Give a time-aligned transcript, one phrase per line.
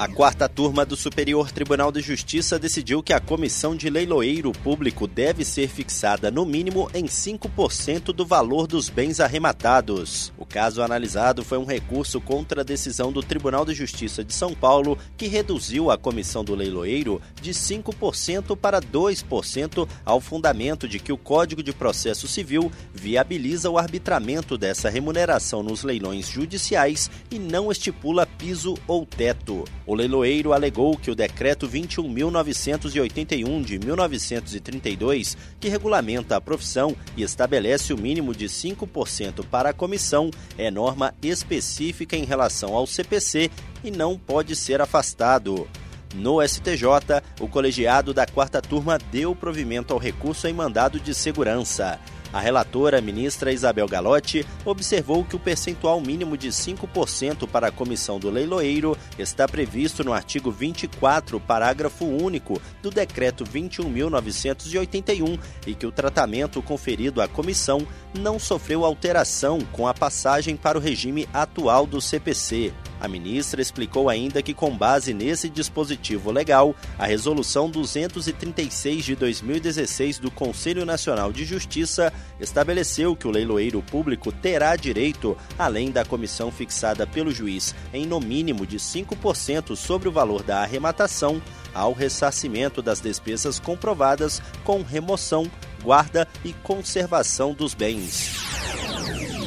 [0.00, 5.06] A quarta turma do Superior Tribunal de Justiça decidiu que a comissão de leiloeiro público
[5.06, 10.32] deve ser fixada no mínimo em 5% do valor dos bens arrematados.
[10.38, 14.54] O caso analisado foi um recurso contra a decisão do Tribunal de Justiça de São
[14.54, 21.12] Paulo, que reduziu a comissão do leiloeiro de 5% para 2% ao fundamento de que
[21.12, 27.70] o Código de Processo Civil viabiliza o arbitramento dessa remuneração nos leilões judiciais e não
[27.70, 29.66] estipula piso ou teto.
[29.90, 37.92] O leiloeiro alegou que o decreto 21.981 de 1932, que regulamenta a profissão e estabelece
[37.92, 43.50] o mínimo de 5% para a comissão, é norma específica em relação ao CPC
[43.82, 45.66] e não pode ser afastado.
[46.14, 46.84] No STJ,
[47.40, 51.98] o colegiado da quarta turma deu provimento ao recurso em mandado de segurança.
[52.32, 58.20] A relatora, ministra Isabel Galotti, observou que o percentual mínimo de 5% para a comissão
[58.20, 65.92] do leiloeiro está previsto no artigo 24, parágrafo único do decreto 21.981 e que o
[65.92, 67.84] tratamento conferido à comissão
[68.16, 72.72] não sofreu alteração com a passagem para o regime atual do CPC.
[73.00, 80.18] A ministra explicou ainda que, com base nesse dispositivo legal, a Resolução 236 de 2016
[80.18, 86.52] do Conselho Nacional de Justiça estabeleceu que o leiloeiro público terá direito, além da comissão
[86.52, 91.40] fixada pelo juiz em no mínimo de 5% sobre o valor da arrematação,
[91.72, 95.50] ao ressarcimento das despesas comprovadas com remoção,
[95.82, 98.59] guarda e conservação dos bens.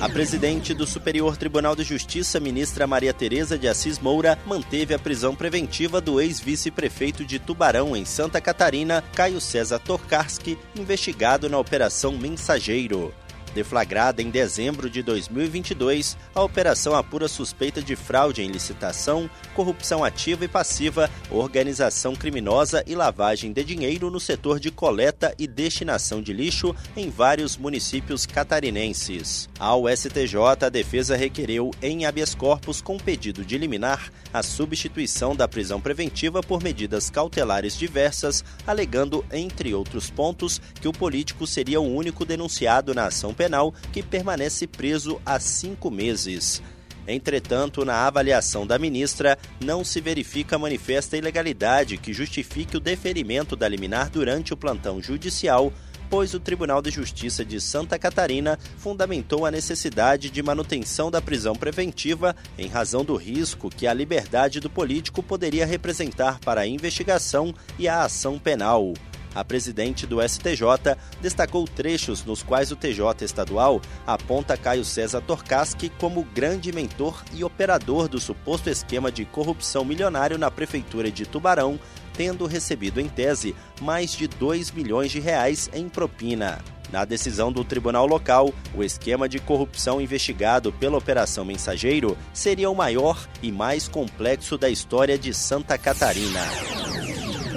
[0.00, 4.98] A presidente do Superior Tribunal de Justiça, ministra Maria Tereza de Assis Moura, manteve a
[4.98, 12.16] prisão preventiva do ex-vice-prefeito de Tubarão, em Santa Catarina, Caio César Tokarski, investigado na Operação
[12.16, 13.12] Mensageiro.
[13.54, 20.44] Deflagrada em dezembro de 2022, a operação apura suspeita de fraude em licitação, corrupção ativa
[20.44, 26.32] e passiva, organização criminosa e lavagem de dinheiro no setor de coleta e destinação de
[26.32, 29.48] lixo em vários municípios catarinenses.
[29.58, 35.48] Ao STJ, a defesa requereu em habeas corpus com pedido de liminar a substituição da
[35.48, 41.94] prisão preventiva por medidas cautelares diversas, alegando, entre outros pontos, que o político seria o
[41.94, 46.62] único denunciado na ação penal que permanece preso há cinco meses.
[47.08, 53.66] Entretanto, na avaliação da ministra, não se verifica manifesta ilegalidade que justifique o deferimento da
[53.66, 55.72] liminar durante o plantão judicial,
[56.10, 61.54] pois o Tribunal de Justiça de Santa Catarina fundamentou a necessidade de manutenção da prisão
[61.54, 67.54] preventiva em razão do risco que a liberdade do político poderia representar para a investigação
[67.78, 68.92] e a ação penal.
[69.34, 75.88] A presidente do STJ destacou trechos nos quais o TJ estadual aponta Caio César Torcaski
[75.88, 81.78] como grande mentor e operador do suposto esquema de corrupção milionário na prefeitura de Tubarão,
[82.14, 86.58] tendo recebido em tese mais de 2 milhões de reais em propina.
[86.92, 92.74] Na decisão do tribunal local, o esquema de corrupção investigado pela Operação Mensageiro seria o
[92.74, 96.40] maior e mais complexo da história de Santa Catarina.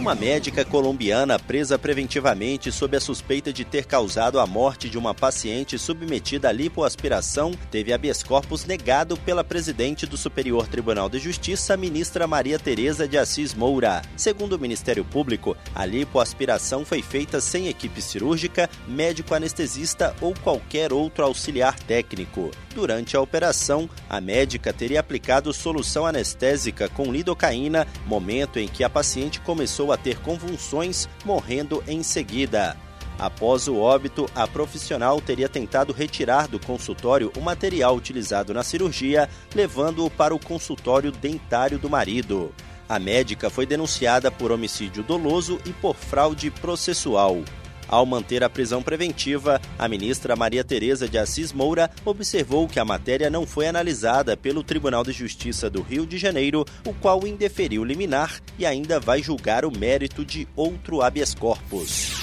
[0.04, 5.16] Uma médica colombiana presa preventivamente sob a suspeita de ter causado a morte de uma
[5.16, 11.78] paciente submetida à lipoaspiração teve habeas corpus negado pela presidente do Superior Tribunal de Justiça,
[11.78, 14.02] ministra Maria Tereza de Assis Moura.
[14.18, 20.92] Segundo o Ministério Público, a lipoaspiração foi feita sem equipe cirúrgica, médico anestesista ou qualquer
[20.92, 22.52] outro auxiliar técnico.
[22.76, 28.90] Durante a operação, a médica teria aplicado solução anestésica com lidocaína, momento em que a
[28.90, 32.76] paciente começou a ter convulsões, morrendo em seguida.
[33.18, 39.30] Após o óbito, a profissional teria tentado retirar do consultório o material utilizado na cirurgia,
[39.54, 42.54] levando-o para o consultório dentário do marido.
[42.90, 47.44] A médica foi denunciada por homicídio doloso e por fraude processual.
[47.88, 52.86] Ao manter a prisão preventiva, a ministra Maria Tereza de Assis Moura observou que a
[52.86, 57.84] matéria não foi analisada pelo Tribunal de Justiça do Rio de Janeiro, o qual indeferiu
[57.84, 62.14] liminar e ainda vai julgar o mérito de outro habeas corpus.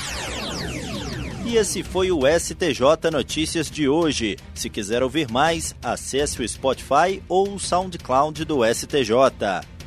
[1.44, 4.36] E esse foi o STJ Notícias de hoje.
[4.54, 9.10] Se quiser ouvir mais, acesse o Spotify ou o SoundCloud do STJ.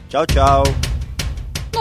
[0.09, 0.92] Tchau, tchau.